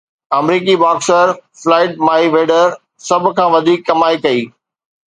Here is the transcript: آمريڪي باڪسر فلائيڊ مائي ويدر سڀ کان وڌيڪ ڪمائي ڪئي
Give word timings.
آمريڪي 0.37 0.73
باڪسر 0.83 1.25
فلائيڊ 1.61 1.91
مائي 2.07 2.25
ويدر 2.35 2.65
سڀ 3.07 3.21
کان 3.37 3.47
وڌيڪ 3.55 3.79
ڪمائي 3.89 4.15
ڪئي 4.27 4.41